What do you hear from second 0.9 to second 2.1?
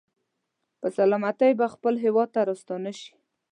سلامتۍ به خپل